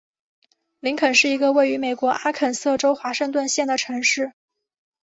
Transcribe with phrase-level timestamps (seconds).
[0.79, 4.33] 林肯是一个位于美国阿肯色州华盛顿县的城市。